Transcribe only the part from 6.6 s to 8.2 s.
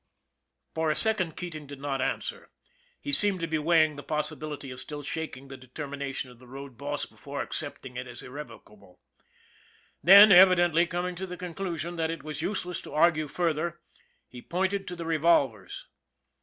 boss before accepting it